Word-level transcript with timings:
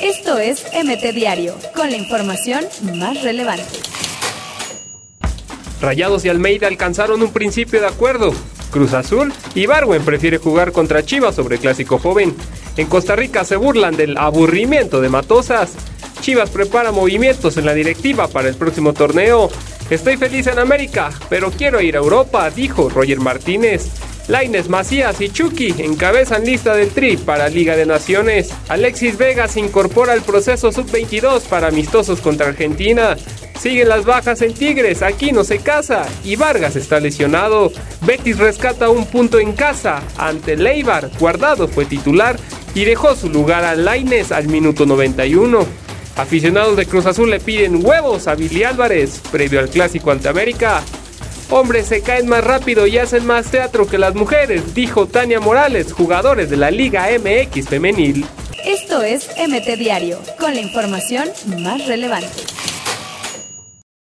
Esto 0.00 0.38
es 0.38 0.64
MT 0.72 1.14
Diario, 1.14 1.56
con 1.74 1.90
la 1.90 1.96
información 1.96 2.64
más 2.94 3.22
relevante. 3.22 3.64
Rayados 5.80 6.24
y 6.24 6.28
Almeida 6.28 6.66
alcanzaron 6.68 7.22
un 7.22 7.32
principio 7.32 7.80
de 7.80 7.86
acuerdo. 7.86 8.32
Cruz 8.70 8.92
Azul 8.92 9.32
y 9.54 9.66
Barwen 9.66 10.04
prefiere 10.04 10.38
jugar 10.38 10.72
contra 10.72 11.04
Chivas 11.04 11.34
sobre 11.34 11.58
Clásico 11.58 11.98
Joven. 11.98 12.34
En 12.76 12.86
Costa 12.88 13.16
Rica 13.16 13.44
se 13.44 13.56
burlan 13.56 13.96
del 13.96 14.16
aburrimiento 14.18 15.00
de 15.00 15.08
Matosas. 15.08 15.74
Chivas 16.20 16.50
prepara 16.50 16.92
movimientos 16.92 17.56
en 17.56 17.66
la 17.66 17.74
directiva 17.74 18.28
para 18.28 18.48
el 18.48 18.56
próximo 18.56 18.92
torneo. 18.92 19.50
Estoy 19.90 20.16
feliz 20.16 20.46
en 20.48 20.58
América, 20.58 21.10
pero 21.28 21.50
quiero 21.50 21.80
ir 21.80 21.96
a 21.96 22.00
Europa, 22.00 22.50
dijo 22.50 22.88
Roger 22.88 23.20
Martínez. 23.20 23.90
Laines, 24.28 24.68
Macías 24.68 25.20
y 25.20 25.28
Chucky 25.28 25.74
encabezan 25.78 26.44
lista 26.44 26.74
del 26.74 26.90
Tri 26.90 27.16
para 27.16 27.48
Liga 27.48 27.76
de 27.76 27.86
Naciones. 27.86 28.52
Alexis 28.68 29.16
Vega 29.16 29.46
se 29.46 29.60
incorpora 29.60 30.12
al 30.12 30.22
proceso 30.22 30.72
sub-22 30.72 31.42
para 31.42 31.68
amistosos 31.68 32.20
contra 32.20 32.48
Argentina. 32.48 33.16
Siguen 33.56 33.88
las 33.88 34.04
bajas 34.04 34.42
en 34.42 34.52
Tigres, 34.52 35.02
aquí 35.02 35.30
no 35.30 35.44
se 35.44 35.58
casa 35.58 36.06
y 36.24 36.34
Vargas 36.34 36.74
está 36.74 36.98
lesionado. 36.98 37.70
Betis 38.02 38.38
rescata 38.38 38.90
un 38.90 39.06
punto 39.06 39.38
en 39.38 39.52
casa 39.52 40.02
ante 40.18 40.56
Leibar. 40.56 41.10
Guardado 41.20 41.68
fue 41.68 41.84
titular 41.84 42.36
y 42.74 42.84
dejó 42.84 43.14
su 43.14 43.30
lugar 43.30 43.64
a 43.64 43.76
Laines 43.76 44.32
al 44.32 44.48
minuto 44.48 44.86
91. 44.86 45.64
Aficionados 46.16 46.76
de 46.76 46.86
Cruz 46.86 47.06
Azul 47.06 47.30
le 47.30 47.38
piden 47.38 47.84
huevos 47.84 48.26
a 48.26 48.34
Billy 48.34 48.64
Álvarez 48.64 49.20
previo 49.30 49.60
al 49.60 49.68
clásico 49.68 50.10
ante 50.10 50.28
América. 50.28 50.82
Hombres 51.48 51.86
se 51.86 52.02
caen 52.02 52.26
más 52.26 52.42
rápido 52.42 52.88
y 52.88 52.98
hacen 52.98 53.24
más 53.24 53.50
teatro 53.50 53.86
que 53.86 53.98
las 53.98 54.14
mujeres, 54.14 54.74
dijo 54.74 55.06
Tania 55.06 55.38
Morales, 55.38 55.92
jugadores 55.92 56.50
de 56.50 56.56
la 56.56 56.72
Liga 56.72 57.06
MX 57.18 57.68
femenil. 57.68 58.26
Esto 58.64 59.02
es 59.02 59.28
MT 59.38 59.78
Diario, 59.78 60.18
con 60.40 60.54
la 60.54 60.60
información 60.60 61.28
más 61.58 61.86
relevante. 61.86 62.42